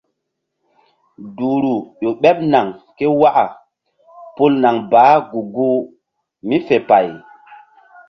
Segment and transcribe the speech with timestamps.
[1.35, 2.67] Duhru ƴo ɓeɓ naŋ
[2.97, 3.43] ké waka
[4.35, 5.79] pul naŋ baah gu-guh
[6.47, 7.07] mí fe pay.